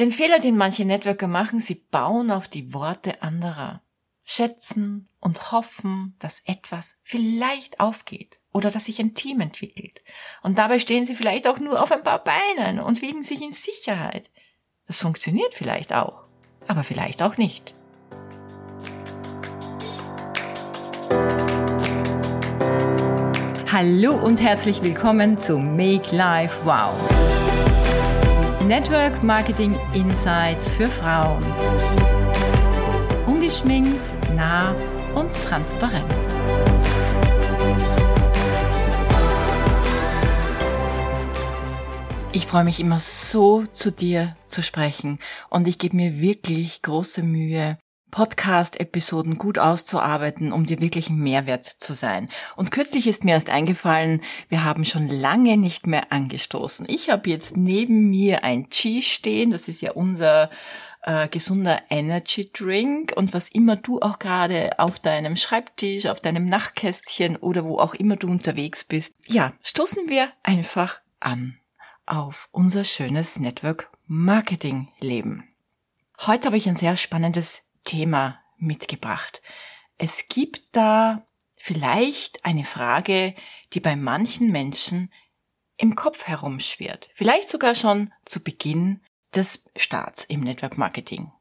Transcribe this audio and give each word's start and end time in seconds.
Den 0.00 0.12
Fehler, 0.12 0.38
den 0.38 0.56
manche 0.56 0.86
Networker 0.86 1.26
machen, 1.26 1.60
sie 1.60 1.74
bauen 1.74 2.30
auf 2.30 2.48
die 2.48 2.72
Worte 2.72 3.22
anderer, 3.22 3.82
schätzen 4.24 5.10
und 5.20 5.52
hoffen, 5.52 6.16
dass 6.18 6.40
etwas 6.46 6.96
vielleicht 7.02 7.80
aufgeht 7.80 8.40
oder 8.50 8.70
dass 8.70 8.86
sich 8.86 8.98
ein 8.98 9.12
Team 9.12 9.42
entwickelt. 9.42 10.00
Und 10.42 10.56
dabei 10.56 10.78
stehen 10.78 11.04
sie 11.04 11.14
vielleicht 11.14 11.46
auch 11.46 11.58
nur 11.58 11.82
auf 11.82 11.92
ein 11.92 12.02
paar 12.02 12.24
Beinen 12.24 12.80
und 12.80 13.02
wiegen 13.02 13.22
sich 13.22 13.42
in 13.42 13.52
Sicherheit. 13.52 14.30
Das 14.86 15.00
funktioniert 15.00 15.52
vielleicht 15.52 15.92
auch, 15.92 16.24
aber 16.66 16.82
vielleicht 16.82 17.22
auch 17.22 17.36
nicht. 17.36 17.74
Hallo 23.70 24.14
und 24.14 24.40
herzlich 24.40 24.80
willkommen 24.80 25.36
zu 25.36 25.58
Make 25.58 26.16
Life 26.16 26.56
Wow. 26.64 27.39
Network 28.70 29.24
Marketing 29.24 29.76
Insights 29.94 30.70
für 30.70 30.86
Frauen. 30.86 31.42
Ungeschminkt, 33.26 33.98
nah 34.36 34.76
und 35.16 35.32
transparent. 35.32 36.04
Ich 42.30 42.46
freue 42.46 42.62
mich 42.62 42.78
immer 42.78 43.00
so, 43.00 43.64
zu 43.72 43.90
dir 43.90 44.36
zu 44.46 44.62
sprechen 44.62 45.18
und 45.48 45.66
ich 45.66 45.78
gebe 45.78 45.96
mir 45.96 46.20
wirklich 46.20 46.80
große 46.82 47.24
Mühe, 47.24 47.76
Podcast-Episoden 48.10 49.38
gut 49.38 49.58
auszuarbeiten, 49.58 50.52
um 50.52 50.66
dir 50.66 50.80
wirklich 50.80 51.10
ein 51.10 51.18
Mehrwert 51.18 51.66
zu 51.66 51.94
sein. 51.94 52.28
Und 52.56 52.70
kürzlich 52.70 53.06
ist 53.06 53.24
mir 53.24 53.32
erst 53.32 53.50
eingefallen, 53.50 54.22
wir 54.48 54.64
haben 54.64 54.84
schon 54.84 55.08
lange 55.08 55.56
nicht 55.56 55.86
mehr 55.86 56.12
angestoßen. 56.12 56.86
Ich 56.88 57.10
habe 57.10 57.30
jetzt 57.30 57.56
neben 57.56 58.10
mir 58.10 58.44
ein 58.44 58.68
Chi 58.68 59.02
stehen, 59.02 59.50
das 59.50 59.68
ist 59.68 59.80
ja 59.80 59.92
unser 59.92 60.50
äh, 61.02 61.28
gesunder 61.28 61.80
Energy 61.88 62.50
Drink 62.52 63.12
und 63.16 63.32
was 63.32 63.48
immer 63.48 63.76
du 63.76 64.00
auch 64.00 64.18
gerade 64.18 64.78
auf 64.78 64.98
deinem 64.98 65.36
Schreibtisch, 65.36 66.06
auf 66.06 66.20
deinem 66.20 66.48
Nachtkästchen 66.48 67.36
oder 67.36 67.64
wo 67.64 67.78
auch 67.78 67.94
immer 67.94 68.16
du 68.16 68.30
unterwegs 68.30 68.84
bist, 68.84 69.14
ja, 69.26 69.52
stoßen 69.62 70.08
wir 70.08 70.30
einfach 70.42 71.00
an 71.20 71.58
auf 72.06 72.48
unser 72.50 72.84
schönes 72.84 73.38
Network 73.38 73.90
Marketing 74.06 74.88
Leben. 74.98 75.44
Heute 76.26 76.46
habe 76.46 76.56
ich 76.56 76.68
ein 76.68 76.76
sehr 76.76 76.96
spannendes 76.96 77.62
Thema 77.84 78.40
mitgebracht. 78.56 79.42
Es 79.98 80.28
gibt 80.28 80.62
da 80.72 81.26
vielleicht 81.56 82.44
eine 82.44 82.64
Frage, 82.64 83.34
die 83.72 83.80
bei 83.80 83.96
manchen 83.96 84.50
Menschen 84.50 85.12
im 85.76 85.94
Kopf 85.94 86.26
herumschwirrt. 86.26 87.10
Vielleicht 87.14 87.48
sogar 87.48 87.74
schon 87.74 88.12
zu 88.24 88.40
Beginn 88.40 89.00
des 89.34 89.64
Starts 89.76 90.24
im 90.24 90.40
Network 90.40 90.78
Marketing. 90.78 91.32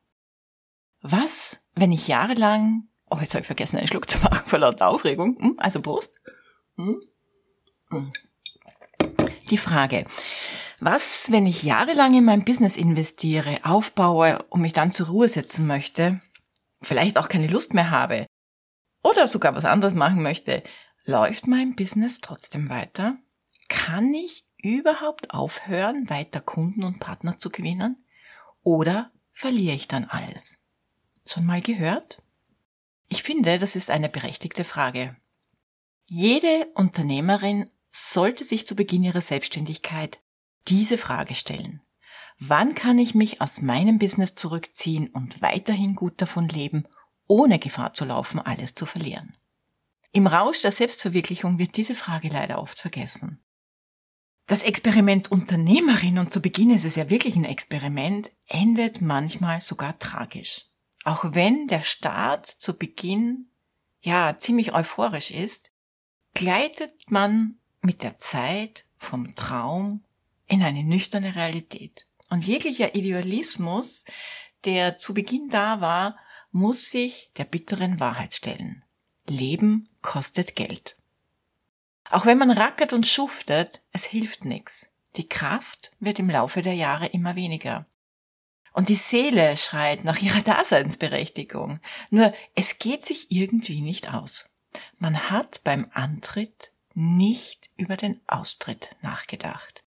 Was, 1.02 1.60
wenn 1.76 1.92
ich 1.92 2.08
jahrelang, 2.08 2.88
oh, 3.10 3.18
jetzt 3.20 3.34
habe 3.34 3.42
ich 3.42 3.48
vergessen, 3.48 3.78
einen 3.78 3.88
Schluck 3.88 4.10
zu 4.10 4.18
machen 4.20 4.46
vor 4.46 4.60
lauter 4.60 4.88
Aufregung. 4.88 5.38
Hm, 5.40 5.56
also 5.58 5.82
Prost. 5.82 6.20
Hm? 6.76 7.02
Hm. 7.90 8.14
Die 9.50 9.58
Frage, 9.58 10.06
was, 10.80 11.32
wenn 11.32 11.46
ich 11.46 11.64
jahrelang 11.64 12.14
in 12.14 12.26
mein 12.26 12.46
Business 12.46 12.78
investiere, 12.78 13.60
aufbaue 13.64 14.46
und 14.50 14.62
mich 14.62 14.74
dann 14.74 14.92
zur 14.92 15.08
Ruhe 15.08 15.28
setzen 15.28 15.68
möchte, 15.68 16.22
vielleicht 16.82 17.18
auch 17.18 17.30
keine 17.30 17.48
Lust 17.48 17.74
mehr 17.74 17.92
habe 17.92 18.26
oder 19.04 19.28
sogar 19.28 19.56
was 19.56 19.66
anderes 19.66 19.94
machen 19.94 20.22
möchte, 20.22 20.64
läuft 21.06 21.48
mein 21.48 21.76
Business 21.76 22.22
trotzdem 22.22 22.70
weiter? 22.70 23.18
Kann 23.68 24.14
ich 24.14 24.46
überhaupt 24.58 25.32
aufhören, 25.34 26.10
weiter 26.10 26.42
Kunden 26.42 26.84
und 26.84 27.00
Partner 27.00 27.38
zu 27.38 27.50
gewinnen? 27.50 28.04
Oder 28.62 29.12
verliere 29.32 29.76
ich 29.76 29.88
dann 29.88 30.06
alles? 30.06 30.58
Schon 31.26 31.46
mal 31.46 31.62
gehört? 31.62 32.22
Ich 33.08 33.24
finde, 33.24 33.58
das 33.60 33.76
ist 33.76 33.90
eine 33.90 34.10
berechtigte 34.10 34.64
Frage. 34.64 35.16
Jede 36.06 36.68
Unternehmerin 36.76 37.70
sollte 37.90 38.44
sich 38.44 38.68
zu 38.68 38.76
Beginn 38.76 39.04
ihrer 39.04 39.22
Selbstständigkeit 39.22 40.20
diese 40.68 40.98
Frage 40.98 41.36
stellen. 41.36 41.82
Wann 42.42 42.74
kann 42.74 42.98
ich 42.98 43.16
mich 43.16 43.42
aus 43.42 43.62
meinem 43.62 44.00
Business 44.00 44.34
zurückziehen 44.34 45.08
und 45.10 45.42
weiterhin 45.42 45.96
gut 45.96 46.22
davon 46.22 46.48
leben, 46.48 46.86
ohne 47.28 47.60
Gefahr 47.60 47.94
zu 47.94 48.06
laufen, 48.06 48.40
alles 48.40 48.76
zu 48.76 48.86
verlieren? 48.86 49.36
Im 50.14 50.26
Rausch 50.26 50.62
der 50.62 50.72
Selbstverwirklichung 50.72 51.60
wird 51.60 51.76
diese 51.76 51.96
Frage 51.96 52.30
leider 52.30 52.62
oft 52.62 52.80
vergessen. 52.80 53.44
Das 54.48 54.64
Experiment 54.64 55.32
Unternehmerin, 55.32 56.18
und 56.18 56.32
zu 56.32 56.42
Beginn 56.42 56.72
ist 56.72 56.86
es 56.86 56.96
ja 56.96 57.10
wirklich 57.10 57.36
ein 57.36 57.46
Experiment, 57.46 58.32
endet 58.48 59.02
manchmal 59.02 59.60
sogar 59.60 60.00
tragisch. 60.00 60.66
Auch 61.04 61.34
wenn 61.34 61.68
der 61.68 61.84
Start 61.84 62.48
zu 62.48 62.74
Beginn 62.74 63.50
ja 64.02 64.38
ziemlich 64.40 64.74
euphorisch 64.74 65.32
ist, 65.32 65.72
gleitet 66.34 67.12
man 67.12 67.60
mit 67.82 68.02
der 68.02 68.18
Zeit 68.18 68.86
vom 68.98 69.36
Traum 69.36 70.04
in 70.48 70.64
eine 70.64 70.84
nüchterne 70.84 71.36
Realität. 71.36 72.08
Und 72.30 72.46
jeglicher 72.46 72.96
Idealismus, 72.96 74.06
der 74.66 74.98
zu 74.98 75.14
Beginn 75.14 75.50
da 75.50 75.82
war, 75.82 76.18
muss 76.52 76.90
sich 76.90 77.32
der 77.38 77.44
bitteren 77.44 78.00
Wahrheit 78.00 78.34
stellen. 78.34 78.84
Leben 79.28 79.90
kostet 80.02 80.56
Geld. 80.56 80.96
Auch 82.10 82.26
wenn 82.26 82.38
man 82.38 82.52
rackert 82.52 82.94
und 82.94 83.06
schuftet, 83.06 83.82
es 83.92 84.06
hilft 84.06 84.46
nichts. 84.46 84.90
Die 85.16 85.30
Kraft 85.30 85.92
wird 86.00 86.20
im 86.20 86.30
Laufe 86.30 86.62
der 86.62 86.74
Jahre 86.74 87.08
immer 87.08 87.36
weniger. 87.36 87.86
Und 88.74 88.90
die 88.90 88.96
Seele 88.96 89.58
schreit 89.58 90.04
nach 90.04 90.20
ihrer 90.20 90.42
Daseinsberechtigung. 90.46 91.80
Nur 92.10 92.34
es 92.56 92.80
geht 92.80 93.06
sich 93.06 93.32
irgendwie 93.32 93.82
nicht 93.82 94.14
aus. 94.14 94.50
Man 94.98 95.30
hat 95.30 95.62
beim 95.64 95.90
Antritt 95.94 96.72
nicht 96.94 97.70
über 97.78 97.98
den 97.98 98.22
Austritt 98.28 98.90
nachgedacht. 99.02 99.84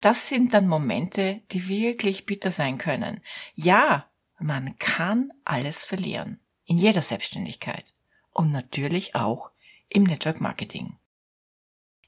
Das 0.00 0.28
sind 0.28 0.54
dann 0.54 0.66
Momente, 0.66 1.42
die 1.50 1.68
wirklich 1.68 2.26
bitter 2.26 2.50
sein 2.50 2.78
können. 2.78 3.20
Ja, 3.54 4.10
man 4.38 4.78
kann 4.78 5.32
alles 5.44 5.84
verlieren. 5.84 6.40
In 6.64 6.78
jeder 6.78 7.02
Selbstständigkeit. 7.02 7.94
Und 8.32 8.50
natürlich 8.50 9.14
auch 9.14 9.50
im 9.88 10.04
Network 10.04 10.40
Marketing. 10.40 10.96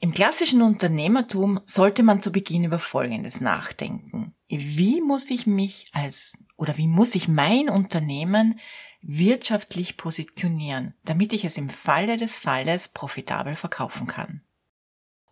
Im 0.01 0.13
klassischen 0.15 0.63
Unternehmertum 0.63 1.61
sollte 1.65 2.03
man 2.03 2.21
zu 2.21 2.33
Beginn 2.33 2.65
über 2.65 2.79
Folgendes 2.79 3.41
nachdenken. 3.41 4.35
Wie 4.49 5.01
muss 5.01 5.31
ich 5.31 5.47
mich 5.47 5.91
als 5.93 6.37
oder 6.57 6.77
wie 6.77 6.89
muss 6.89 7.15
ich 7.15 7.29
mein 7.29 7.69
Unternehmen 7.69 8.59
wirtschaftlich 9.01 9.97
positionieren, 9.97 10.95
damit 11.05 11.33
ich 11.33 11.45
es 11.45 11.57
im 11.57 11.69
Falle 11.69 12.17
des 12.17 12.39
Falles 12.39 12.89
profitabel 12.89 13.55
verkaufen 13.55 14.07
kann? 14.07 14.43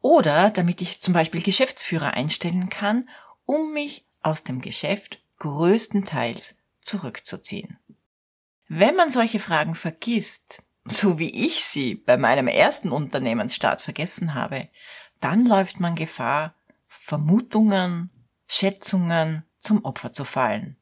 Oder 0.00 0.50
damit 0.50 0.80
ich 0.80 1.00
zum 1.00 1.14
Beispiel 1.14 1.42
Geschäftsführer 1.42 2.14
einstellen 2.14 2.70
kann, 2.70 3.08
um 3.44 3.72
mich 3.72 4.06
aus 4.22 4.44
dem 4.44 4.60
Geschäft 4.60 5.22
größtenteils 5.38 6.54
zurückzuziehen. 6.80 7.78
Wenn 8.68 8.94
man 8.94 9.10
solche 9.10 9.40
Fragen 9.40 9.74
vergisst, 9.74 10.62
so 10.84 11.18
wie 11.18 11.30
ich 11.30 11.64
sie 11.64 11.94
bei 11.94 12.16
meinem 12.16 12.48
ersten 12.48 12.90
Unternehmensstart 12.90 13.82
vergessen 13.82 14.34
habe, 14.34 14.68
dann 15.20 15.46
läuft 15.46 15.80
man 15.80 15.94
Gefahr, 15.94 16.54
Vermutungen, 16.86 18.10
Schätzungen 18.46 19.44
zum 19.58 19.84
Opfer 19.84 20.12
zu 20.12 20.24
fallen. 20.24 20.76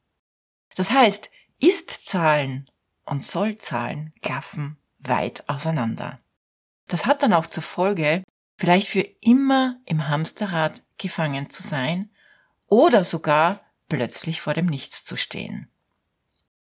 Das 0.77 0.91
heißt, 0.91 1.31
Ist-Zahlen 1.59 2.71
und 3.05 3.23
Soll-Zahlen 3.23 4.13
klaffen 4.23 4.79
weit 4.99 5.49
auseinander. 5.49 6.21
Das 6.87 7.07
hat 7.07 7.23
dann 7.23 7.33
auch 7.33 7.47
zur 7.47 7.63
Folge, 7.63 8.23
vielleicht 8.59 8.89
für 8.89 9.01
immer 9.01 9.81
im 9.87 10.09
Hamsterrad 10.09 10.83
gefangen 10.99 11.49
zu 11.49 11.63
sein 11.63 12.11
oder 12.67 13.05
sogar 13.05 13.61
plötzlich 13.89 14.41
vor 14.41 14.53
dem 14.53 14.67
Nichts 14.67 15.05
zu 15.05 15.17
stehen. 15.17 15.71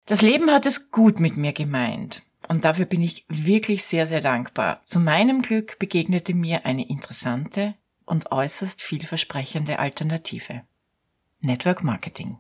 Das 0.06 0.22
Leben 0.22 0.52
hat 0.52 0.66
es 0.66 0.92
gut 0.92 1.20
mit 1.20 1.38
mir 1.38 1.54
gemeint 1.54 2.24
und 2.48 2.66
dafür 2.66 2.86
bin 2.86 3.02
ich 3.02 3.26
wirklich 3.30 3.86
sehr, 3.86 4.08
sehr 4.08 4.22
dankbar. 4.22 4.82
Zu 4.84 5.00
meinem 5.00 5.42
Glück 5.42 5.80
begegnete 5.80 6.34
mir 6.34 6.66
eine 6.66 6.88
interessante 6.90 7.76
und 8.06 8.31
äußerst 8.31 8.81
vielversprechende 8.81 9.80
Alternative. 9.80 10.64
Network 11.40 11.84
Marketing. 11.84 12.40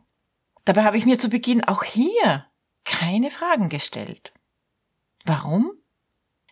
Dabei 0.65 0.83
habe 0.83 0.97
ich 0.97 1.05
mir 1.05 1.19
zu 1.19 1.29
Beginn 1.29 1.63
auch 1.63 1.83
hier 1.83 2.45
keine 2.83 3.29
Fragen 3.31 3.69
gestellt. 3.69 4.33
Warum? 5.23 5.71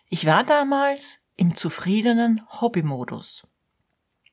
Ich 0.08 0.26
war 0.26 0.44
damals 0.44 1.18
im 1.36 1.56
zufriedenen 1.56 2.42
Hobbymodus. 2.60 3.46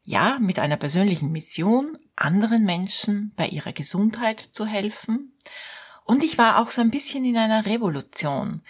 Ja, 0.03 0.39
mit 0.39 0.59
einer 0.59 0.77
persönlichen 0.77 1.31
Mission, 1.31 1.97
anderen 2.15 2.63
Menschen 2.63 3.33
bei 3.35 3.47
ihrer 3.47 3.73
Gesundheit 3.73 4.39
zu 4.39 4.65
helfen. 4.65 5.37
Und 6.05 6.23
ich 6.23 6.37
war 6.37 6.59
auch 6.59 6.69
so 6.69 6.81
ein 6.81 6.91
bisschen 6.91 7.23
in 7.25 7.37
einer 7.37 7.65
Revolution, 7.65 8.61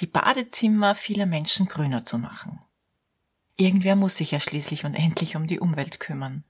die 0.00 0.06
Badezimmer 0.06 0.94
vieler 0.94 1.26
Menschen 1.26 1.66
grüner 1.66 2.06
zu 2.06 2.18
machen. 2.18 2.60
Irgendwer 3.56 3.96
muss 3.96 4.16
sich 4.16 4.30
ja 4.30 4.40
schließlich 4.40 4.84
und 4.84 4.94
endlich 4.94 5.36
um 5.36 5.46
die 5.46 5.60
Umwelt 5.60 6.00
kümmern. 6.00 6.44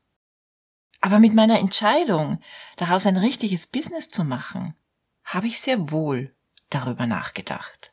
Aber 1.01 1.19
mit 1.19 1.35
meiner 1.35 1.59
Entscheidung, 1.59 2.41
daraus 2.77 3.07
ein 3.07 3.17
richtiges 3.17 3.67
Business 3.67 4.11
zu 4.11 4.25
machen, 4.25 4.75
habe 5.25 5.47
ich 5.47 5.61
sehr 5.61 5.91
wohl 5.91 6.35
darüber 6.71 7.07
nachgedacht. 7.07 7.88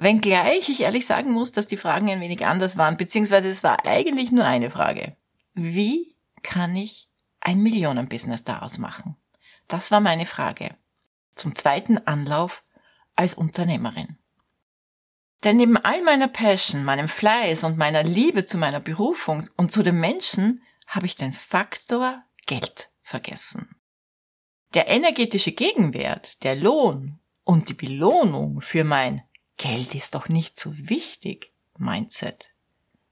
Wenngleich 0.00 0.70
ich 0.70 0.80
ehrlich 0.80 1.04
sagen 1.04 1.30
muss, 1.30 1.52
dass 1.52 1.66
die 1.66 1.76
Fragen 1.76 2.08
ein 2.08 2.22
wenig 2.22 2.46
anders 2.46 2.78
waren, 2.78 2.96
beziehungsweise 2.96 3.50
es 3.50 3.62
war 3.62 3.84
eigentlich 3.84 4.32
nur 4.32 4.46
eine 4.46 4.70
Frage. 4.70 5.14
Wie 5.52 6.16
kann 6.42 6.74
ich 6.74 7.10
ein 7.40 7.60
Millionenbusiness 7.60 8.42
daraus 8.42 8.78
machen? 8.78 9.16
Das 9.68 9.90
war 9.90 10.00
meine 10.00 10.24
Frage. 10.24 10.74
Zum 11.34 11.54
zweiten 11.54 11.98
Anlauf 11.98 12.64
als 13.14 13.34
Unternehmerin. 13.34 14.16
Denn 15.44 15.58
neben 15.58 15.76
all 15.76 16.02
meiner 16.02 16.28
Passion, 16.28 16.82
meinem 16.82 17.08
Fleiß 17.08 17.64
und 17.64 17.76
meiner 17.76 18.02
Liebe 18.02 18.46
zu 18.46 18.56
meiner 18.56 18.80
Berufung 18.80 19.50
und 19.58 19.70
zu 19.70 19.82
den 19.82 20.00
Menschen 20.00 20.62
habe 20.86 21.04
ich 21.04 21.16
den 21.16 21.34
Faktor 21.34 22.24
Geld 22.46 22.90
vergessen. 23.02 23.76
Der 24.72 24.88
energetische 24.88 25.52
Gegenwert, 25.52 26.42
der 26.42 26.56
Lohn 26.56 27.20
und 27.44 27.68
die 27.68 27.74
Belohnung 27.74 28.62
für 28.62 28.84
mein 28.84 29.22
Geld 29.60 29.94
ist 29.94 30.14
doch 30.14 30.30
nicht 30.30 30.58
so 30.58 30.72
wichtig 30.74 31.52
Mindset 31.76 32.50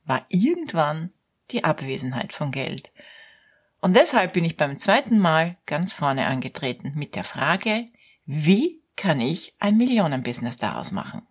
war 0.09 0.25
irgendwann 0.31 1.13
die 1.51 1.65
Abwesenheit 1.65 2.33
von 2.33 2.53
Geld. 2.53 2.91
Und 3.81 3.95
deshalb 3.95 4.33
bin 4.33 4.45
ich 4.45 4.57
beim 4.57 4.79
zweiten 4.79 5.19
Mal 5.19 5.59
ganz 5.67 5.93
vorne 5.93 6.27
angetreten 6.27 6.93
mit 6.97 7.15
der 7.15 7.25
Frage, 7.25 7.85
wie 8.25 8.83
kann 8.97 9.21
ich 9.21 9.55
ein 9.59 9.77
Millionenbusiness 9.77 10.57
daraus 10.57 10.91
machen? 10.91 11.27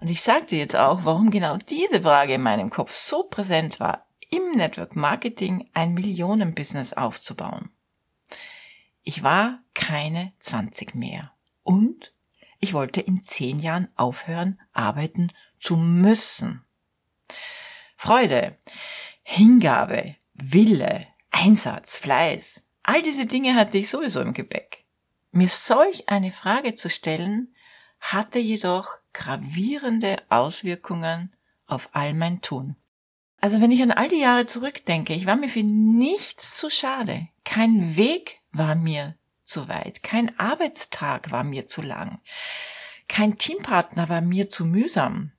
Und 0.00 0.08
ich 0.08 0.20
sagte 0.20 0.56
jetzt 0.56 0.74
auch, 0.74 1.04
warum 1.04 1.30
genau 1.30 1.56
diese 1.56 2.02
Frage 2.02 2.34
in 2.34 2.42
meinem 2.42 2.70
Kopf 2.70 2.92
so 2.92 3.28
präsent 3.28 3.78
war, 3.78 4.08
im 4.30 4.56
Network 4.56 4.96
Marketing 4.96 5.70
ein 5.74 5.94
Millionenbusiness 5.94 6.92
aufzubauen. 6.92 7.70
Ich 9.02 9.22
war 9.22 9.60
keine 9.74 10.32
20 10.40 10.96
mehr. 10.96 11.30
Und 11.62 12.13
ich 12.64 12.72
wollte 12.72 13.02
in 13.02 13.22
zehn 13.22 13.58
Jahren 13.58 13.88
aufhören, 13.94 14.58
arbeiten 14.72 15.30
zu 15.60 15.76
müssen. 15.76 16.64
Freude, 17.94 18.56
Hingabe, 19.22 20.16
Wille, 20.32 21.06
Einsatz, 21.30 21.98
Fleiß, 21.98 22.64
all 22.82 23.02
diese 23.02 23.26
Dinge 23.26 23.54
hatte 23.54 23.76
ich 23.76 23.90
sowieso 23.90 24.22
im 24.22 24.32
Gepäck. 24.32 24.84
Mir 25.30 25.48
solch 25.48 26.08
eine 26.08 26.32
Frage 26.32 26.74
zu 26.74 26.88
stellen, 26.88 27.54
hatte 28.00 28.38
jedoch 28.38 28.96
gravierende 29.12 30.16
Auswirkungen 30.30 31.34
auf 31.66 31.90
all 31.92 32.14
mein 32.14 32.40
Tun. 32.40 32.76
Also 33.42 33.60
wenn 33.60 33.72
ich 33.72 33.82
an 33.82 33.90
all 33.90 34.08
die 34.08 34.20
Jahre 34.20 34.46
zurückdenke, 34.46 35.12
ich 35.12 35.26
war 35.26 35.36
mir 35.36 35.50
für 35.50 35.62
nichts 35.62 36.54
zu 36.54 36.70
schade. 36.70 37.28
Kein 37.44 37.96
Weg 37.96 38.40
war 38.52 38.74
mir 38.74 39.16
zu 39.44 39.68
weit. 39.68 40.02
Kein 40.02 40.38
Arbeitstag 40.38 41.30
war 41.30 41.44
mir 41.44 41.66
zu 41.66 41.82
lang. 41.82 42.20
Kein 43.08 43.38
Teampartner 43.38 44.08
war 44.08 44.20
mir 44.20 44.48
zu 44.48 44.64
mühsam. 44.64 45.32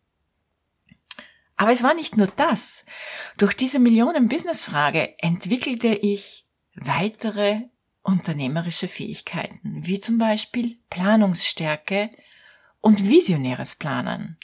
Aber 1.57 1.72
es 1.72 1.84
war 1.84 1.94
nicht 1.94 2.18
nur 2.18 2.28
das. 2.28 2.86
Durch 3.38 3.54
diese 3.56 3.80
Millionen-Business-Frage 3.80 5.19
entwickelte 5.19 5.88
ich 5.88 6.46
weitere 6.75 7.62
unternehmerische 8.04 8.88
Fähigkeiten, 8.88 9.86
wie 9.86 10.00
zum 10.00 10.18
Beispiel 10.18 10.78
Planungsstärke 10.90 12.10
und 12.81 13.10
visionäres 13.10 13.75
Planen 13.75 14.38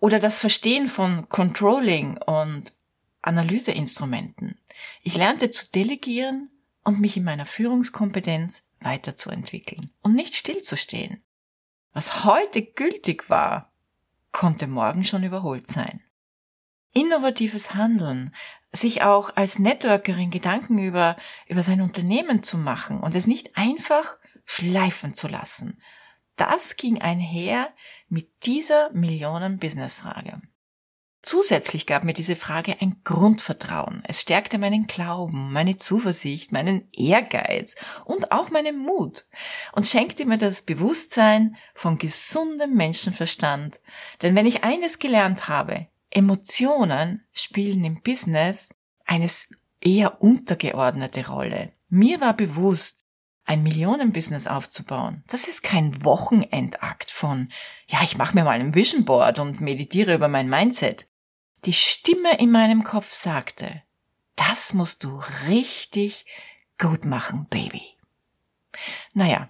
oder 0.00 0.18
das 0.18 0.38
Verstehen 0.38 0.88
von 0.88 1.28
Controlling 1.28 2.16
und 2.16 2.72
Analyseinstrumenten. 3.20 4.58
Ich 5.02 5.16
lernte 5.16 5.50
zu 5.50 5.70
delegieren 5.70 6.50
und 6.84 7.00
mich 7.00 7.16
in 7.16 7.24
meiner 7.24 7.46
Führungskompetenz 7.46 8.62
weiterzuentwickeln 8.84 9.90
und 10.02 10.14
nicht 10.14 10.34
stillzustehen. 10.34 11.22
Was 11.92 12.24
heute 12.24 12.62
gültig 12.62 13.28
war, 13.28 13.72
konnte 14.32 14.66
morgen 14.66 15.04
schon 15.04 15.24
überholt 15.24 15.68
sein. 15.68 16.02
Innovatives 16.94 17.74
Handeln, 17.74 18.34
sich 18.70 19.02
auch 19.02 19.36
als 19.36 19.58
Networkerin 19.58 20.30
Gedanken 20.30 20.78
über, 20.78 21.16
über 21.46 21.62
sein 21.62 21.80
Unternehmen 21.80 22.42
zu 22.42 22.58
machen 22.58 23.00
und 23.00 23.14
es 23.14 23.26
nicht 23.26 23.56
einfach 23.56 24.18
schleifen 24.44 25.14
zu 25.14 25.28
lassen. 25.28 25.80
Das 26.36 26.76
ging 26.76 27.00
einher 27.00 27.72
mit 28.08 28.44
dieser 28.44 28.90
Millionen-Business-Frage. 28.92 30.42
Zusätzlich 31.22 31.86
gab 31.86 32.02
mir 32.02 32.14
diese 32.14 32.34
Frage 32.34 32.76
ein 32.80 32.96
Grundvertrauen. 33.04 34.02
Es 34.08 34.20
stärkte 34.20 34.58
meinen 34.58 34.88
Glauben, 34.88 35.52
meine 35.52 35.76
Zuversicht, 35.76 36.50
meinen 36.50 36.88
Ehrgeiz 36.92 37.76
und 38.04 38.32
auch 38.32 38.50
meinen 38.50 38.78
Mut 38.78 39.26
und 39.72 39.86
schenkte 39.86 40.26
mir 40.26 40.36
das 40.36 40.62
Bewusstsein 40.62 41.56
von 41.74 41.96
gesundem 41.96 42.74
Menschenverstand. 42.74 43.80
Denn 44.22 44.34
wenn 44.34 44.46
ich 44.46 44.64
eines 44.64 44.98
gelernt 44.98 45.48
habe, 45.48 45.86
Emotionen 46.10 47.24
spielen 47.32 47.84
im 47.84 48.02
Business 48.02 48.70
eine 49.06 49.28
eher 49.80 50.22
untergeordnete 50.22 51.28
Rolle. 51.28 51.72
Mir 51.88 52.20
war 52.20 52.34
bewusst, 52.34 53.02
ein 53.44 53.62
Millionenbusiness 53.62 54.46
aufzubauen. 54.46 55.24
Das 55.26 55.48
ist 55.48 55.62
kein 55.62 56.04
Wochenendakt 56.04 57.10
von, 57.10 57.48
ja, 57.86 58.00
ich 58.02 58.16
mache 58.16 58.34
mir 58.34 58.44
mal 58.44 58.60
ein 58.60 58.74
Vision 58.74 59.04
Board 59.04 59.38
und 59.38 59.60
meditiere 59.60 60.14
über 60.14 60.28
mein 60.28 60.48
Mindset. 60.48 61.06
Die 61.64 61.72
Stimme 61.72 62.40
in 62.40 62.50
meinem 62.50 62.82
Kopf 62.82 63.12
sagte, 63.12 63.82
das 64.34 64.74
musst 64.74 65.04
du 65.04 65.22
richtig 65.48 66.26
gut 66.76 67.04
machen, 67.04 67.46
Baby. 67.48 67.82
Naja, 69.12 69.48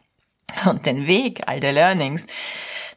und 0.66 0.84
den 0.84 1.06
Weg 1.06 1.48
all 1.48 1.60
der 1.60 1.72
Learnings, 1.72 2.26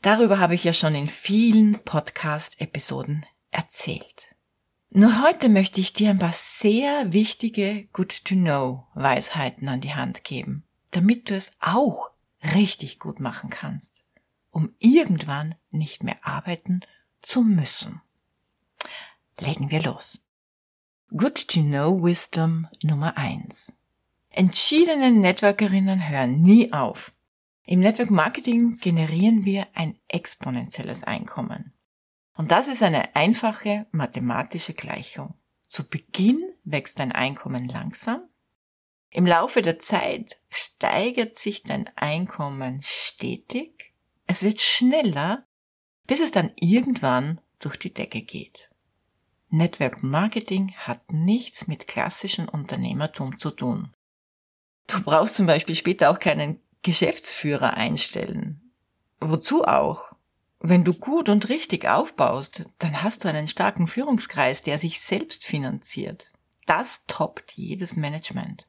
darüber 0.02 0.40
habe 0.40 0.54
ich 0.54 0.66
ja 0.66 0.74
schon 0.74 0.96
in 0.96 1.08
vielen 1.08 1.80
Podcast-Episoden 1.80 3.26
erzählt. 3.52 4.28
Nur 4.90 5.24
heute 5.24 5.48
möchte 5.48 5.80
ich 5.80 5.94
dir 5.94 6.10
ein 6.10 6.20
paar 6.20 6.34
sehr 6.34 7.14
wichtige 7.14 7.86
Good-to-Know-Weisheiten 7.94 9.70
an 9.70 9.80
die 9.80 9.96
Hand 9.96 10.26
geben, 10.26 10.66
damit 10.92 11.30
du 11.30 11.36
es 11.36 11.56
auch 11.62 12.12
richtig 12.54 13.00
gut 13.00 13.22
machen 13.22 13.50
kannst, 13.50 14.04
um 14.52 14.76
irgendwann 14.80 15.56
nicht 15.70 16.04
mehr 16.04 16.18
arbeiten 16.22 16.82
zu 17.22 17.44
müssen. 17.44 18.02
Legen 19.40 19.70
wir 19.70 19.82
los. 19.82 20.24
Good 21.10 21.48
to 21.50 21.62
know 21.62 22.02
Wisdom 22.02 22.68
Nummer 22.82 23.18
eins. 23.18 23.74
Entschiedene 24.30 25.12
Networkerinnen 25.12 26.10
hören 26.10 26.42
nie 26.42 26.72
auf. 26.72 27.14
Im 27.66 27.80
Network 27.80 28.12
Marketing 28.12 28.78
generieren 28.80 29.44
wir 29.44 29.68
ein 29.74 29.98
exponentielles 30.08 31.04
Einkommen. 31.04 31.74
Und 32.36 32.52
das 32.52 32.68
ist 32.68 32.84
eine 32.84 33.16
einfache 33.16 33.88
mathematische 33.92 34.74
Gleichung. 34.74 35.36
Zu 35.68 35.88
Beginn 35.88 36.42
wächst 36.64 37.00
dein 37.00 37.12
Einkommen 37.12 37.68
langsam. 37.68 38.22
Im 39.10 39.26
Laufe 39.26 39.62
der 39.62 39.80
Zeit 39.80 40.40
steigert 40.50 41.36
sich 41.36 41.64
dein 41.64 41.90
Einkommen 41.96 42.82
stetig. 42.84 43.94
Es 44.28 44.44
wird 44.44 44.62
schneller, 44.62 45.46
bis 46.08 46.20
es 46.20 46.32
dann 46.32 46.52
irgendwann 46.60 47.42
durch 47.60 47.78
die 47.78 47.94
Decke 47.94 48.22
geht. 48.22 48.70
Network 49.56 50.04
Marketing 50.04 50.74
hat 50.78 51.14
nichts 51.14 51.68
mit 51.68 51.88
klassischem 51.88 52.50
Unternehmertum 52.50 53.40
zu 53.40 53.52
tun. 53.52 53.94
Du 54.88 55.02
brauchst 55.02 55.36
zum 55.36 55.46
Beispiel 55.48 55.76
später 55.76 56.10
auch 56.10 56.20
keinen 56.20 56.60
Geschäftsführer 56.84 57.76
einstellen. 57.76 58.72
Wozu 59.20 59.64
auch? 59.64 60.12
Wenn 60.60 60.84
du 60.84 60.94
gut 60.94 61.30
und 61.30 61.50
richtig 61.50 61.88
aufbaust, 61.88 62.66
dann 62.80 63.02
hast 63.02 63.24
du 63.24 63.30
einen 63.30 63.48
starken 63.48 63.88
Führungskreis, 63.88 64.62
der 64.62 64.78
sich 64.78 65.00
selbst 65.00 65.46
finanziert. 65.46 66.32
Das 66.66 67.06
toppt 67.08 67.54
jedes 67.54 67.96
Management. 67.96 68.68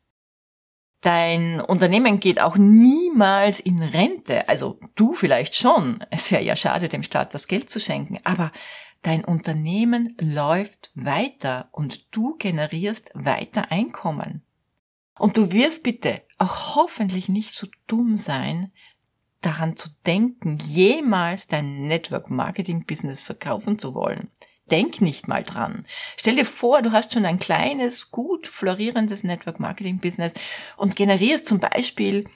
Dein 1.00 1.60
Unternehmen 1.60 2.20
geht 2.20 2.40
auch 2.40 2.56
niemals 2.56 3.60
in 3.60 3.82
Rente. 3.82 4.48
Also 4.48 4.78
du 4.94 5.14
vielleicht 5.14 5.54
schon. 5.54 5.98
Es 6.10 6.30
wäre 6.30 6.42
ja 6.42 6.56
schade, 6.56 6.88
dem 6.88 7.02
Staat 7.02 7.34
das 7.34 7.48
Geld 7.48 7.70
zu 7.70 7.80
schenken. 7.80 8.18
Aber 8.24 8.50
Dein 9.06 9.24
Unternehmen 9.24 10.16
läuft 10.20 10.90
weiter 10.96 11.68
und 11.70 12.12
du 12.16 12.36
generierst 12.38 13.12
weiter 13.14 13.70
Einkommen. 13.70 14.42
Und 15.16 15.36
du 15.36 15.52
wirst 15.52 15.84
bitte 15.84 16.22
auch 16.38 16.74
hoffentlich 16.74 17.28
nicht 17.28 17.54
so 17.54 17.68
dumm 17.86 18.16
sein, 18.16 18.72
daran 19.42 19.76
zu 19.76 19.90
denken, 20.06 20.58
jemals 20.58 21.46
dein 21.46 21.86
Network 21.86 22.30
Marketing 22.30 22.84
Business 22.84 23.22
verkaufen 23.22 23.78
zu 23.78 23.94
wollen. 23.94 24.28
Denk 24.72 25.00
nicht 25.00 25.28
mal 25.28 25.44
dran. 25.44 25.86
Stell 26.16 26.34
dir 26.34 26.44
vor, 26.44 26.82
du 26.82 26.90
hast 26.90 27.12
schon 27.12 27.26
ein 27.26 27.38
kleines, 27.38 28.10
gut 28.10 28.48
florierendes 28.48 29.22
Network 29.22 29.60
Marketing 29.60 30.00
Business 30.00 30.34
und 30.76 30.96
generierst 30.96 31.46
zum 31.46 31.60
Beispiel 31.60 32.28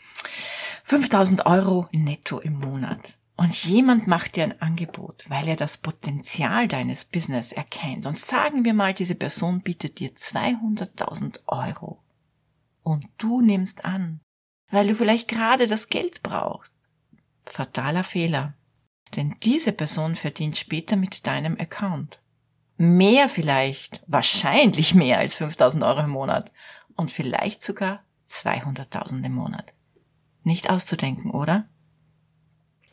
5000 0.85 1.47
Euro 1.47 1.89
netto 1.91 2.39
im 2.39 2.61
Monat. 2.61 3.17
Und 3.41 3.65
jemand 3.65 4.07
macht 4.07 4.37
dir 4.37 4.45
ein 4.45 4.61
Angebot, 4.61 5.25
weil 5.29 5.49
er 5.49 5.57
das 5.57 5.79
Potenzial 5.79 6.69
deines 6.69 7.07
Business 7.07 7.53
erkennt. 7.53 8.05
Und 8.05 8.19
sagen 8.19 8.67
wir 8.67 8.75
mal, 8.75 8.93
diese 8.93 9.15
Person 9.15 9.63
bietet 9.63 9.99
dir 9.99 10.15
200.000 10.15 11.41
Euro. 11.47 12.03
und 12.83 13.07
du 13.17 13.41
nimmst 13.41 13.87
an, 13.87 14.21
weil 14.71 14.89
du 14.89 14.95
vielleicht 14.95 15.27
gerade 15.27 15.67
das 15.67 15.89
Geld 15.89 16.23
brauchst. 16.23 16.77
Fataler 17.47 18.05
Fehler. 18.05 18.53
Denn 19.17 19.35
diese 19.43 19.73
Person 19.73 20.17
verdient 20.17 20.59
später 20.59 20.97
mit 20.97 21.27
deinem 21.27 21.59
Account. 21.59 22.21
Mehr 22.77 23.31
vielleicht, 23.31 24.03
wahrscheinlich 24.07 24.95
mehr 24.95 25.17
als 25.17 25.35
5000 25.35 25.83
Euro 25.83 26.01
im 26.01 26.11
Monat 26.11 26.53
und 26.95 27.11
vielleicht 27.11 27.63
sogar 27.63 28.05
200.000 28.29 29.25
im 29.25 29.33
Monat. 29.33 29.73
Nicht 30.43 30.69
auszudenken, 30.69 31.31
oder? 31.31 31.67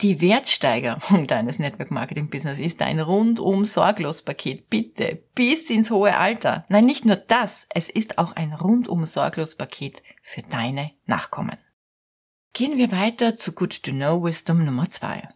Die 0.01 0.21
Wertsteigerung 0.21 1.25
deines 1.27 1.57
Network 1.57 1.89
Marketing 1.89 2.29
Business 2.29 2.59
ist 2.59 2.81
ein 2.83 2.99
rundum 2.99 3.65
sorglos 3.65 4.21
Paket. 4.21 4.69
Bitte, 4.69 5.23
bis 5.33 5.69
ins 5.71 5.89
hohe 5.89 6.15
Alter. 6.15 6.65
Nein, 6.69 6.85
nicht 6.85 7.05
nur 7.05 7.15
das, 7.15 7.65
es 7.69 7.89
ist 7.89 8.19
auch 8.19 8.35
ein 8.35 8.53
rundum 8.53 9.05
sorglos 9.05 9.55
Paket 9.55 10.03
für 10.21 10.43
deine 10.43 10.91
Nachkommen. 11.05 11.57
Gehen 12.53 12.77
wir 12.77 12.91
weiter 12.91 13.37
zu 13.37 13.53
Good 13.53 13.83
to 13.83 13.91
Know 13.91 14.23
Wisdom 14.23 14.65
Nummer 14.65 14.89
zwei. 14.89 15.27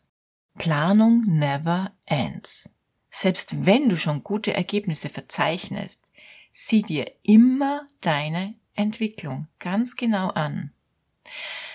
Planung 0.58 1.24
never 1.26 1.92
ends. 2.06 2.70
Selbst 3.10 3.66
wenn 3.66 3.90
du 3.90 3.98
schon 3.98 4.24
gute 4.24 4.54
Ergebnisse 4.54 5.10
verzeichnest, 5.10 6.12
sieh 6.52 6.84
dir 6.84 7.12
immer 7.24 7.88
deine 8.02 8.56
Entwicklung 8.76 9.48
ganz 9.60 9.96
genau 9.96 10.30
an. 10.30 10.72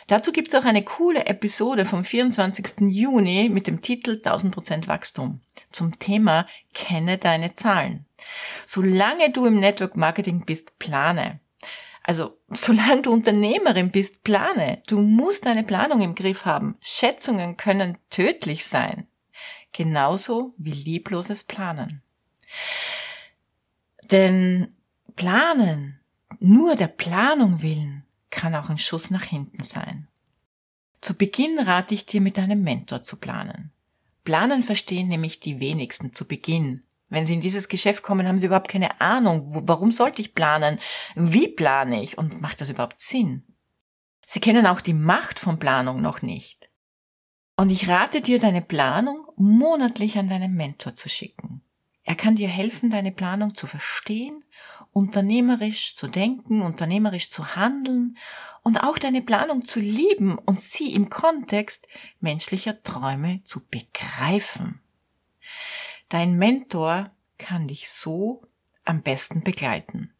Dazu 0.06 0.30
gibt's 0.30 0.54
auch 0.54 0.64
eine 0.64 0.84
coole 0.84 1.26
Episode 1.26 1.84
vom 1.84 2.04
24. 2.04 2.80
Juni 2.90 3.48
mit 3.48 3.66
dem 3.66 3.80
Titel 3.80 4.20
1000% 4.22 4.86
Wachstum 4.86 5.40
zum 5.72 5.98
Thema 5.98 6.46
Kenne 6.74 7.18
deine 7.18 7.54
Zahlen. 7.54 8.06
Solange 8.64 9.30
du 9.30 9.46
im 9.46 9.58
Network 9.58 9.96
Marketing 9.96 10.44
bist, 10.44 10.78
plane. 10.78 11.40
Also, 12.04 12.38
solange 12.50 13.02
du 13.02 13.12
Unternehmerin 13.12 13.90
bist, 13.90 14.22
plane. 14.22 14.80
Du 14.86 15.00
musst 15.00 15.44
deine 15.44 15.64
Planung 15.64 16.00
im 16.00 16.14
Griff 16.14 16.44
haben. 16.44 16.76
Schätzungen 16.80 17.56
können 17.56 17.98
tödlich 18.10 18.64
sein. 18.64 19.08
Genauso 19.72 20.54
wie 20.56 20.70
liebloses 20.70 21.42
Planen. 21.42 22.02
Denn 24.04 24.72
planen, 25.16 25.98
nur 26.38 26.76
der 26.76 26.86
Planung 26.86 27.60
willen, 27.60 27.95
kann 28.30 28.54
auch 28.54 28.68
ein 28.68 28.78
Schuss 28.78 29.10
nach 29.10 29.24
hinten 29.24 29.62
sein. 29.64 30.08
Zu 31.00 31.14
Beginn 31.14 31.58
rate 31.58 31.94
ich 31.94 32.06
dir, 32.06 32.20
mit 32.20 32.38
deinem 32.38 32.62
Mentor 32.62 33.02
zu 33.02 33.16
planen. 33.16 33.72
Planen 34.24 34.62
verstehen 34.62 35.08
nämlich 35.08 35.40
die 35.40 35.60
wenigsten 35.60 36.12
zu 36.12 36.26
Beginn. 36.26 36.84
Wenn 37.08 37.26
sie 37.26 37.34
in 37.34 37.40
dieses 37.40 37.68
Geschäft 37.68 38.02
kommen, 38.02 38.26
haben 38.26 38.38
sie 38.38 38.46
überhaupt 38.46 38.68
keine 38.68 39.00
Ahnung, 39.00 39.44
warum 39.68 39.92
sollte 39.92 40.20
ich 40.20 40.34
planen, 40.34 40.80
wie 41.14 41.48
plane 41.48 42.02
ich 42.02 42.18
und 42.18 42.40
macht 42.40 42.60
das 42.60 42.70
überhaupt 42.70 42.98
Sinn? 42.98 43.44
Sie 44.26 44.40
kennen 44.40 44.66
auch 44.66 44.80
die 44.80 44.94
Macht 44.94 45.38
von 45.38 45.60
Planung 45.60 46.02
noch 46.02 46.22
nicht. 46.22 46.68
Und 47.56 47.70
ich 47.70 47.88
rate 47.88 48.20
dir, 48.20 48.40
deine 48.40 48.60
Planung 48.60 49.24
monatlich 49.36 50.18
an 50.18 50.28
deinen 50.28 50.54
Mentor 50.54 50.94
zu 50.94 51.08
schicken. 51.08 51.62
Er 52.02 52.16
kann 52.16 52.36
dir 52.36 52.48
helfen, 52.48 52.90
deine 52.90 53.12
Planung 53.12 53.54
zu 53.54 53.66
verstehen, 53.66 54.44
unternehmerisch 54.96 55.94
zu 55.94 56.06
denken, 56.06 56.62
unternehmerisch 56.62 57.30
zu 57.30 57.54
handeln 57.54 58.16
und 58.62 58.82
auch 58.82 58.96
deine 58.96 59.20
Planung 59.20 59.62
zu 59.62 59.78
lieben 59.78 60.38
und 60.38 60.58
sie 60.58 60.94
im 60.94 61.10
Kontext 61.10 61.86
menschlicher 62.20 62.82
Träume 62.82 63.42
zu 63.44 63.60
begreifen. 63.66 64.80
Dein 66.08 66.38
Mentor 66.38 67.10
kann 67.36 67.68
dich 67.68 67.90
so 67.90 68.42
am 68.86 69.02
besten 69.02 69.42
begleiten. 69.42 70.14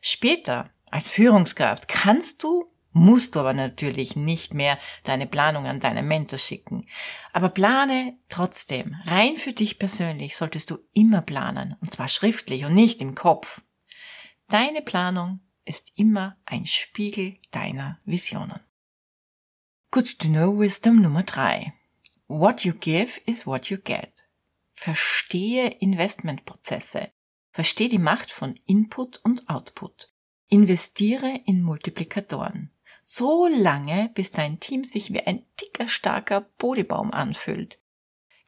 Später 0.00 0.70
als 0.92 1.10
Führungskraft 1.10 1.88
kannst 1.88 2.44
du 2.44 2.70
musst 2.92 3.34
du 3.34 3.40
aber 3.40 3.52
natürlich 3.52 4.14
nicht 4.14 4.54
mehr 4.54 4.78
deine 5.02 5.26
Planung 5.26 5.66
an 5.66 5.80
deinen 5.80 6.06
Mentor 6.06 6.38
schicken. 6.38 6.86
Aber 7.32 7.48
plane 7.48 8.16
trotzdem. 8.28 8.96
Rein 9.06 9.36
für 9.36 9.52
dich 9.52 9.80
persönlich 9.80 10.36
solltest 10.36 10.70
du 10.70 10.78
immer 10.92 11.20
planen. 11.20 11.76
Und 11.80 11.92
zwar 11.92 12.06
schriftlich 12.06 12.64
und 12.64 12.74
nicht 12.74 13.00
im 13.00 13.16
Kopf. 13.16 13.60
Deine 14.50 14.82
Planung 14.82 15.40
ist 15.64 15.92
immer 15.94 16.36
ein 16.44 16.66
Spiegel 16.66 17.38
deiner 17.52 18.00
Visionen. 18.04 18.60
Good 19.92 20.18
to 20.18 20.28
know 20.28 20.58
Wisdom 20.58 21.00
Nummer 21.00 21.22
drei. 21.22 21.72
What 22.26 22.64
you 22.64 22.72
give 22.72 23.20
is 23.26 23.46
what 23.46 23.70
you 23.70 23.78
get. 23.78 24.28
Verstehe 24.74 25.68
Investmentprozesse. 25.68 27.12
Verstehe 27.52 27.88
die 27.88 27.98
Macht 27.98 28.32
von 28.32 28.58
Input 28.66 29.20
und 29.22 29.48
Output. 29.48 30.12
Investiere 30.48 31.40
in 31.46 31.62
Multiplikatoren 31.62 32.72
so 33.02 33.48
lange, 33.48 34.10
bis 34.14 34.30
dein 34.30 34.60
Team 34.60 34.84
sich 34.84 35.12
wie 35.12 35.20
ein 35.20 35.44
dicker, 35.60 35.88
starker 35.88 36.42
Bodebaum 36.58 37.12
anfühlt. 37.12 37.78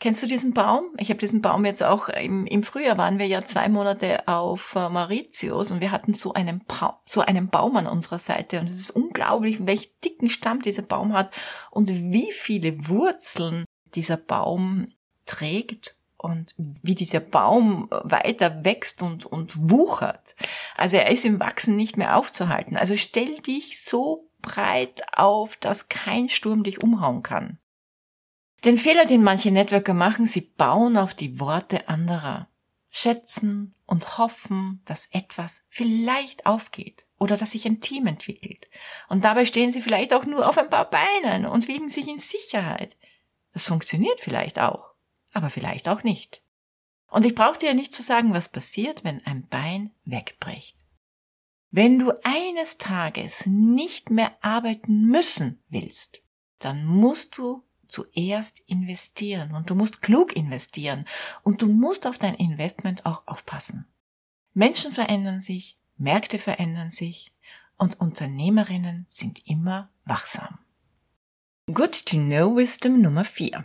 Kennst 0.03 0.21
du 0.21 0.27
diesen 0.27 0.53
Baum? 0.53 0.87
Ich 0.99 1.11
habe 1.11 1.21
diesen 1.21 1.43
Baum 1.43 1.65
jetzt 1.65 1.85
auch 1.85 2.09
im, 2.09 2.45
im 2.47 2.65
Frühjahr 2.65 2.99
waren 2.99 3.21
wir 3.21 3.29
ja 3.29 3.45
zwei 3.45 3.69
Monate 3.69 4.27
auf 4.27 4.75
äh, 4.75 4.89
Mauritius 4.89 5.71
und 5.71 5.81
wir 5.81 5.93
hatten 5.93 6.13
so 6.13 6.33
einen, 6.33 6.65
so 7.05 7.21
einen 7.21 7.47
Baum 7.47 7.77
an 7.77 7.87
unserer 7.87 8.19
Seite 8.19 8.59
und 8.59 8.69
es 8.69 8.81
ist 8.81 8.91
unglaublich, 8.91 9.65
welch 9.65 9.93
dicken 10.01 10.29
Stamm 10.29 10.61
dieser 10.61 10.83
Baum 10.83 11.13
hat 11.13 11.33
und 11.71 11.89
wie 11.89 12.33
viele 12.33 12.89
Wurzeln 12.89 13.65
dieser 13.95 14.17
Baum 14.17 14.89
trägt 15.25 15.97
und 16.17 16.57
wie 16.57 16.97
dieser 16.97 17.21
Baum 17.21 17.87
weiter 18.03 18.65
wächst 18.65 19.03
und, 19.03 19.25
und 19.25 19.71
wuchert. 19.71 20.35
Also 20.77 20.97
er 20.97 21.13
ist 21.13 21.25
im 21.25 21.39
Wachsen 21.39 21.77
nicht 21.77 21.97
mehr 21.97 22.17
aufzuhalten. 22.17 22.77
Also 22.77 22.97
stell 22.97 23.37
dich 23.37 23.81
so 23.85 24.29
breit 24.41 25.03
auf, 25.17 25.57
dass 25.59 25.89
kein 25.89 26.29
Sturm 26.29 26.65
dich 26.65 26.83
umhauen 26.83 27.23
kann. 27.23 27.61
Den 28.65 28.79
Fehler, 28.79 29.07
den 29.07 29.25
manche 29.25 29.51
Networker 29.51 29.95
machen, 29.95 30.27
sie 30.27 30.43
bauen 30.43 30.97
auf 30.97 31.15
die 31.15 31.41
Worte 31.41 31.89
anderer, 31.89 32.49
schätzen 32.93 33.75
und 33.87 34.19
hoffen, 34.19 34.83
dass 34.85 35.09
etwas 35.11 35.63
vielleicht 35.69 36.47
aufgeht 36.47 37.07
oder 37.19 37.37
dass 37.37 37.53
sich 37.53 37.67
ein 37.67 37.81
Team 37.81 38.07
entwickelt. 38.07 38.69
Und 39.09 39.25
dabei 39.25 39.47
stehen 39.47 39.73
sie 39.73 39.81
vielleicht 39.81 40.15
auch 40.15 40.27
nur 40.27 40.49
auf 40.49 40.59
ein 40.59 40.71
paar 40.71 40.89
Beinen 40.89 41.47
und 41.47 41.67
wiegen 41.67 41.89
sich 41.89 42.07
in 42.07 42.19
Sicherheit. 42.19 42.97
Das 43.53 43.67
funktioniert 43.67 44.21
vielleicht 44.21 44.61
auch, 44.61 44.93
aber 45.33 45.51
vielleicht 45.51 45.89
auch 45.89 46.05
nicht. 46.05 46.43
Und 47.11 47.27
ich 47.27 47.35
brauche 47.35 47.59
dir 47.59 47.71
ja 47.71 47.75
nicht 47.75 47.93
zu 47.93 48.03
sagen, 48.03 48.33
was 48.33 48.49
passiert, 48.49 49.03
wenn 49.03 49.27
ein 49.27 49.49
Bein 49.49 49.91
wegbricht. 50.05 50.85
Wenn 51.71 51.99
du 51.99 52.13
eines 52.23 52.79
Tages 52.79 53.45
nicht 53.47 54.11
mehr 54.11 54.33
arbeiten 54.41 55.07
müssen 55.07 55.63
willst, 55.69 56.23
dann 56.59 56.87
musst 56.87 57.37
du 57.39 57.65
zuerst 57.93 58.61
investieren 58.67 59.55
und 59.55 59.71
du 59.71 59.75
musst 59.75 60.03
klug 60.03 60.35
investieren 60.35 61.05
und 61.43 61.63
du 61.63 61.69
musst 61.69 62.07
auf 62.07 62.19
dein 62.19 62.35
Investment 62.35 63.07
auch 63.07 63.27
aufpassen. 63.27 63.87
Menschen 64.55 64.93
verändern 64.93 65.41
sich, 65.41 65.79
Märkte 65.97 66.39
verändern 66.39 66.91
sich 66.91 67.33
und 67.77 68.01
Unternehmerinnen 68.01 69.07
sind 69.09 69.47
immer 69.47 69.91
wachsam. 70.05 70.59
Good 71.67 72.07
to 72.07 72.17
know 72.17 72.57
Wisdom 72.57 73.01
Nummer 73.01 73.25
4. 73.25 73.65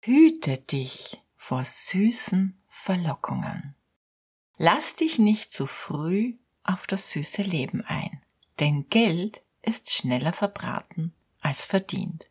Hüte 0.00 0.58
dich 0.58 1.22
vor 1.36 1.62
süßen 1.62 2.60
Verlockungen. 2.66 3.74
Lass 4.56 4.94
dich 4.94 5.18
nicht 5.18 5.52
zu 5.52 5.66
früh 5.66 6.36
auf 6.62 6.86
das 6.86 7.10
süße 7.10 7.42
Leben 7.42 7.82
ein, 7.82 8.22
denn 8.60 8.88
Geld 8.88 9.42
ist 9.62 9.90
schneller 9.90 10.32
verbraten 10.32 11.12
als 11.40 11.64
verdient. 11.64 12.28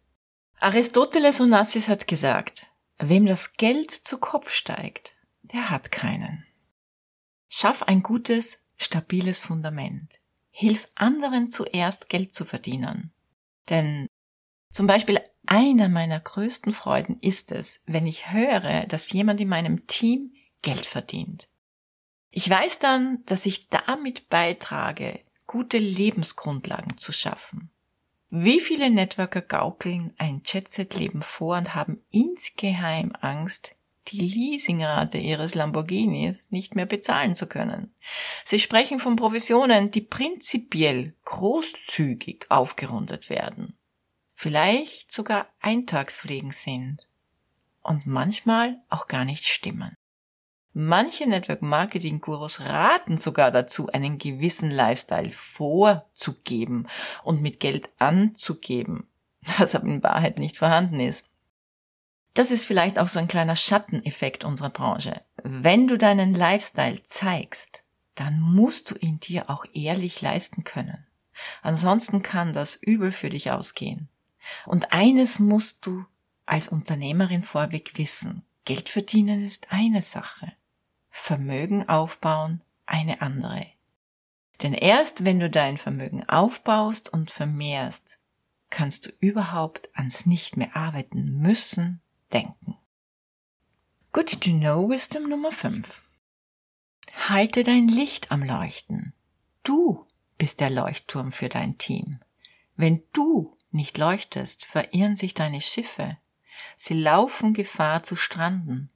Aristoteles 0.63 1.41
Onassis 1.41 1.87
hat 1.87 2.07
gesagt, 2.07 2.67
wem 2.99 3.25
das 3.25 3.53
Geld 3.53 3.89
zu 3.89 4.19
Kopf 4.19 4.53
steigt, 4.53 5.15
der 5.41 5.71
hat 5.71 5.91
keinen. 5.91 6.45
Schaff 7.49 7.81
ein 7.81 8.03
gutes, 8.03 8.59
stabiles 8.77 9.39
Fundament. 9.39 10.19
Hilf 10.51 10.87
anderen 10.93 11.49
zuerst 11.49 12.09
Geld 12.09 12.35
zu 12.35 12.45
verdienen. 12.45 13.11
Denn 13.71 14.05
zum 14.69 14.85
Beispiel 14.85 15.19
einer 15.47 15.89
meiner 15.89 16.19
größten 16.19 16.73
Freuden 16.73 17.19
ist 17.21 17.51
es, 17.51 17.79
wenn 17.87 18.05
ich 18.05 18.31
höre, 18.31 18.85
dass 18.85 19.11
jemand 19.11 19.39
in 19.41 19.49
meinem 19.49 19.87
Team 19.87 20.35
Geld 20.61 20.85
verdient. 20.85 21.49
Ich 22.29 22.47
weiß 22.47 22.77
dann, 22.77 23.25
dass 23.25 23.47
ich 23.47 23.69
damit 23.69 24.29
beitrage, 24.29 25.21
gute 25.47 25.79
Lebensgrundlagen 25.79 26.99
zu 26.99 27.11
schaffen. 27.11 27.71
Wie 28.33 28.61
viele 28.61 28.89
Networker 28.89 29.41
gaukeln 29.41 30.13
ein 30.17 30.41
Jetset-Leben 30.45 31.21
vor 31.21 31.57
und 31.57 31.75
haben 31.75 32.01
insgeheim 32.11 33.11
Angst, 33.19 33.75
die 34.07 34.21
Leasingrate 34.21 35.17
ihres 35.17 35.53
Lamborghinis 35.53 36.49
nicht 36.49 36.73
mehr 36.73 36.85
bezahlen 36.85 37.35
zu 37.35 37.45
können. 37.47 37.93
Sie 38.45 38.61
sprechen 38.61 38.99
von 38.99 39.17
Provisionen, 39.17 39.91
die 39.91 39.99
prinzipiell 39.99 41.13
großzügig 41.25 42.45
aufgerundet 42.47 43.29
werden, 43.29 43.77
vielleicht 44.33 45.11
sogar 45.11 45.47
Eintagspflegen 45.59 46.51
sind 46.51 47.05
und 47.81 48.07
manchmal 48.07 48.81
auch 48.87 49.07
gar 49.07 49.25
nicht 49.25 49.45
stimmen. 49.45 49.97
Manche 50.73 51.27
Network 51.27 51.61
Marketing 51.61 52.21
Gurus 52.21 52.61
raten 52.61 53.17
sogar 53.17 53.51
dazu, 53.51 53.89
einen 53.89 54.17
gewissen 54.17 54.71
Lifestyle 54.71 55.29
vorzugeben 55.29 56.87
und 57.23 57.41
mit 57.41 57.59
Geld 57.59 57.89
anzugeben, 57.99 59.07
das 59.59 59.75
aber 59.75 59.87
in 59.87 60.03
Wahrheit 60.03 60.39
nicht 60.39 60.57
vorhanden 60.57 60.99
ist. 60.99 61.25
Das 62.33 62.51
ist 62.51 62.65
vielleicht 62.65 62.97
auch 62.97 63.09
so 63.09 63.19
ein 63.19 63.27
kleiner 63.27 63.57
Schatteneffekt 63.57 64.45
unserer 64.45 64.69
Branche. 64.69 65.21
Wenn 65.43 65.89
du 65.89 65.97
deinen 65.97 66.33
Lifestyle 66.33 67.03
zeigst, 67.03 67.83
dann 68.15 68.39
musst 68.39 68.91
du 68.91 68.95
ihn 68.95 69.19
dir 69.19 69.49
auch 69.49 69.65
ehrlich 69.73 70.21
leisten 70.21 70.63
können. 70.63 71.05
Ansonsten 71.61 72.21
kann 72.21 72.53
das 72.53 72.75
übel 72.75 73.11
für 73.11 73.29
dich 73.29 73.51
ausgehen. 73.51 74.07
Und 74.65 74.93
eines 74.93 75.39
musst 75.39 75.85
du 75.85 76.05
als 76.45 76.69
Unternehmerin 76.69 77.43
vorweg 77.43 77.97
wissen. 77.97 78.45
Geld 78.63 78.89
verdienen 78.89 79.45
ist 79.45 79.71
eine 79.71 80.01
Sache. 80.01 80.53
Vermögen 81.11 81.87
aufbauen 81.87 82.61
eine 82.85 83.21
andere. 83.21 83.67
Denn 84.63 84.73
erst 84.73 85.23
wenn 85.25 85.39
du 85.39 85.49
dein 85.49 85.77
Vermögen 85.77 86.27
aufbaust 86.27 87.11
und 87.11 87.29
vermehrst, 87.29 88.17
kannst 88.69 89.05
du 89.05 89.09
überhaupt 89.19 89.89
ans 89.93 90.25
nicht 90.25 90.57
mehr 90.57 90.75
arbeiten 90.75 91.39
müssen 91.39 92.01
denken. 92.33 92.77
Good 94.13 94.41
to 94.41 94.51
know 94.51 94.89
Wisdom 94.89 95.29
Nummer 95.29 95.51
5. 95.51 96.01
Halte 97.29 97.63
dein 97.63 97.87
Licht 97.87 98.31
am 98.31 98.43
Leuchten. 98.43 99.13
Du 99.63 100.05
bist 100.37 100.59
der 100.59 100.69
Leuchtturm 100.69 101.31
für 101.31 101.49
dein 101.49 101.77
Team. 101.77 102.19
Wenn 102.75 103.03
du 103.13 103.57
nicht 103.71 103.97
leuchtest, 103.97 104.65
verirren 104.65 105.15
sich 105.15 105.33
deine 105.33 105.61
Schiffe. 105.61 106.17
Sie 106.75 106.93
laufen 106.93 107.53
Gefahr 107.53 108.03
zu 108.03 108.15
stranden 108.15 108.89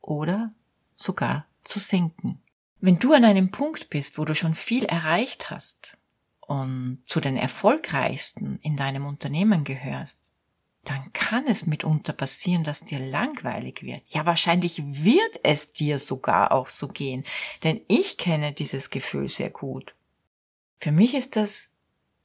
oder 0.00 0.54
sogar 0.96 1.46
zu 1.64 1.78
sinken. 1.78 2.42
Wenn 2.80 2.98
du 2.98 3.12
an 3.12 3.24
einem 3.24 3.50
Punkt 3.50 3.90
bist, 3.90 4.18
wo 4.18 4.24
du 4.24 4.34
schon 4.34 4.54
viel 4.54 4.84
erreicht 4.84 5.50
hast 5.50 5.96
und 6.40 7.02
zu 7.06 7.20
den 7.20 7.36
erfolgreichsten 7.36 8.58
in 8.62 8.76
deinem 8.76 9.06
Unternehmen 9.06 9.64
gehörst, 9.64 10.32
dann 10.84 11.12
kann 11.12 11.46
es 11.46 11.66
mitunter 11.66 12.12
passieren, 12.12 12.64
dass 12.64 12.84
dir 12.84 12.98
langweilig 12.98 13.82
wird. 13.82 14.02
Ja, 14.08 14.26
wahrscheinlich 14.26 14.82
wird 14.84 15.40
es 15.44 15.72
dir 15.72 15.98
sogar 16.00 16.50
auch 16.50 16.68
so 16.68 16.88
gehen, 16.88 17.24
denn 17.62 17.80
ich 17.86 18.18
kenne 18.18 18.52
dieses 18.52 18.90
Gefühl 18.90 19.28
sehr 19.28 19.50
gut. 19.50 19.94
Für 20.78 20.90
mich 20.90 21.14
ist 21.14 21.36
das 21.36 21.70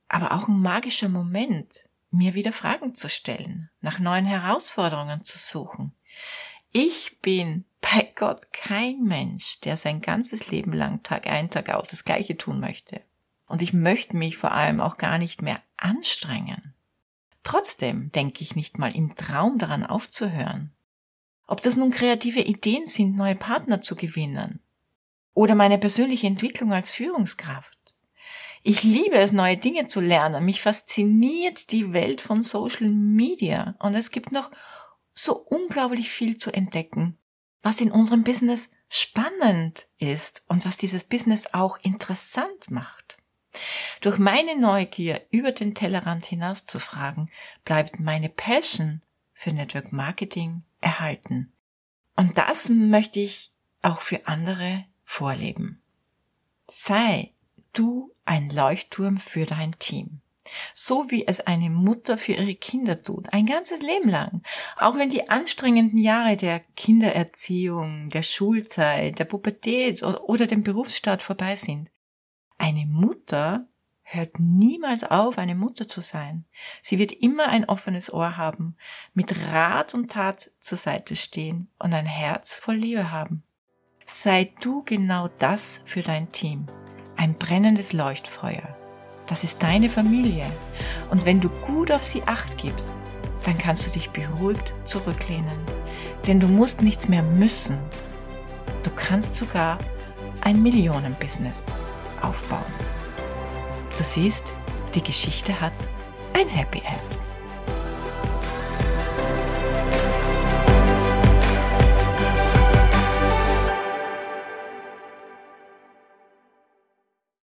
aber 0.08 0.32
auch 0.32 0.48
ein 0.48 0.60
magischer 0.60 1.10
Moment, 1.10 1.88
mir 2.10 2.34
wieder 2.34 2.52
Fragen 2.52 2.96
zu 2.96 3.10
stellen, 3.10 3.70
nach 3.82 4.00
neuen 4.00 4.26
Herausforderungen 4.26 5.24
zu 5.24 5.38
suchen. 5.38 5.94
Ich 6.72 7.20
bin 7.22 7.66
bei 7.82 8.12
Gott 8.16 8.52
kein 8.52 9.04
Mensch, 9.04 9.60
der 9.62 9.78
sein 9.78 10.02
ganzes 10.02 10.50
Leben 10.50 10.74
lang 10.74 11.04
Tag 11.04 11.28
ein, 11.28 11.50
Tag 11.50 11.70
aus 11.70 11.90
das 11.90 12.06
Gleiche 12.06 12.38
tun 12.38 12.60
möchte. 12.60 13.02
Und 13.46 13.62
ich 13.62 13.74
möchte 13.74 14.18
mich 14.18 14.38
vor 14.38 14.52
allem 14.52 14.82
auch 14.82 14.98
gar 14.98 15.18
nicht 15.18 15.42
mehr 15.42 15.60
anstrengen. 15.78 16.74
Trotzdem 17.44 18.12
denke 18.12 18.44
ich 18.44 18.56
nicht 18.56 18.78
mal 18.78 18.94
im 18.94 19.16
Traum 19.16 19.58
daran 19.58 19.86
aufzuhören. 19.86 20.74
Ob 21.46 21.62
das 21.62 21.78
nun 21.78 21.92
kreative 21.92 22.42
Ideen 22.42 22.86
sind, 22.86 23.16
neue 23.16 23.36
Partner 23.36 23.82
zu 23.82 23.96
gewinnen 23.96 24.60
oder 25.34 25.56
meine 25.56 25.78
persönliche 25.78 26.28
Entwicklung 26.28 26.74
als 26.74 26.92
Führungskraft. 26.92 27.78
Ich 28.64 28.84
liebe 28.84 29.16
es, 29.16 29.32
neue 29.32 29.56
Dinge 29.56 29.88
zu 29.88 30.02
lernen. 30.02 30.44
Mich 30.44 30.62
fasziniert 30.62 31.72
die 31.72 31.94
Welt 31.94 32.20
von 32.20 32.44
Social 32.44 32.90
Media 32.90 33.76
und 33.80 33.96
es 33.96 34.12
gibt 34.12 34.34
noch 34.34 34.52
so 35.14 35.38
unglaublich 35.38 36.10
viel 36.10 36.36
zu 36.36 36.52
entdecken, 36.52 37.18
was 37.68 37.82
in 37.82 37.92
unserem 37.92 38.24
Business 38.24 38.70
spannend 38.88 39.90
ist 39.98 40.46
und 40.48 40.66
was 40.66 40.78
dieses 40.78 41.04
Business 41.04 41.54
auch 41.54 41.78
interessant 41.80 42.72
macht. 42.72 43.18
Durch 44.00 44.20
meine 44.20 44.58
Neugier 44.58 45.28
über 45.32 45.52
den 45.52 45.76
Tellerrand 45.76 46.24
hinaus 46.24 46.66
zu 46.66 46.80
fragen, 46.80 47.30
bleibt 47.66 48.00
meine 48.00 48.30
Passion 48.30 49.02
für 49.34 49.52
Network 49.52 49.92
Marketing 49.92 50.64
erhalten. 50.80 51.52
Und 52.16 52.38
das 52.38 52.70
möchte 52.70 53.20
ich 53.20 53.52
auch 53.82 54.00
für 54.00 54.28
andere 54.28 54.86
vorleben. 55.04 55.82
Sei 56.70 57.34
du 57.74 58.16
ein 58.24 58.50
Leuchtturm 58.50 59.18
für 59.18 59.46
dein 59.46 59.78
Team. 59.78 60.22
So 60.74 61.10
wie 61.10 61.28
es 61.28 61.42
eine 61.42 61.70
Mutter 61.70 62.18
für 62.18 62.34
ihre 62.34 62.56
Kinder 62.56 63.02
tut, 63.02 63.32
ein 63.34 63.46
ganzes 63.46 63.82
Leben 63.82 64.10
lang. 64.10 64.42
Auch 64.78 64.98
wenn 64.98 65.10
die 65.10 65.30
anstrengenden 65.30 66.00
Jahre 66.00 66.38
der 66.38 66.62
Kindererziehung, 66.76 68.10
der 68.10 68.24
Schulzeit, 68.24 69.20
der 69.20 69.26
Pubertät 69.26 70.04
oder 70.04 70.48
dem 70.48 70.64
Berufsstart 70.64 71.22
vorbei 71.22 71.56
sind. 71.56 71.90
Eine 72.58 72.86
Mutter 72.86 73.68
hört 74.10 74.40
niemals 74.40 75.04
auf, 75.04 75.38
eine 75.38 75.56
Mutter 75.56 75.88
zu 75.88 76.02
sein. 76.02 76.46
Sie 76.82 76.98
wird 76.98 77.12
immer 77.12 77.50
ein 77.50 77.66
offenes 77.66 78.12
Ohr 78.12 78.38
haben, 78.38 78.78
mit 79.14 79.36
Rat 79.52 79.94
und 79.94 80.12
Tat 80.12 80.52
zur 80.60 80.78
Seite 80.78 81.16
stehen 81.16 81.70
und 81.78 81.94
ein 81.94 82.06
Herz 82.06 82.56
voll 82.56 82.78
Liebe 82.78 83.12
haben. 83.12 83.44
Sei 84.06 84.54
du 84.62 84.84
genau 84.84 85.28
das 85.40 85.82
für 85.84 86.02
dein 86.02 86.32
Team. 86.32 86.68
Ein 87.18 87.34
brennendes 87.34 87.92
Leuchtfeuer. 87.92 88.78
Das 89.28 89.44
ist 89.44 89.62
deine 89.62 89.90
Familie. 89.90 90.46
Und 91.10 91.26
wenn 91.26 91.40
du 91.40 91.50
gut 91.50 91.92
auf 91.92 92.04
sie 92.04 92.24
acht 92.26 92.58
gibst, 92.58 92.90
dann 93.46 93.58
kannst 93.58 93.86
du 93.86 93.92
dich 93.92 94.10
beruhigt 94.10 94.74
zurücklehnen. 94.86 95.58
Denn 96.26 96.40
du 96.40 96.48
musst 96.48 96.82
nichts 96.82 97.08
mehr 97.08 97.24
müssen. 97.24 97.80
Du 98.84 98.92
kannst 98.96 99.36
sogar 99.36 99.78
ein 100.42 100.62
Millionenbusiness 100.62 101.58
aufbauen. 102.22 102.74
Du 103.98 104.04
siehst, 104.04 104.54
die 104.96 105.04
Geschichte 105.04 105.60
hat 105.60 105.74
ein 106.34 106.48
Happy 106.48 106.80
End. 106.80 107.27